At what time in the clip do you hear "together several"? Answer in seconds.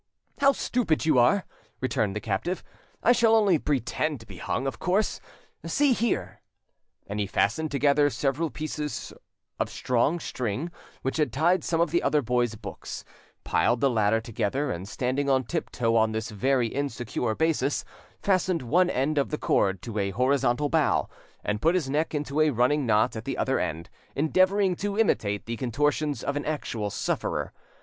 7.69-8.49